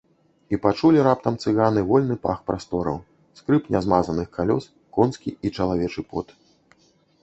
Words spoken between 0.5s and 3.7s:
І пачулі раптам цыганы вольны пах прастораў, скрып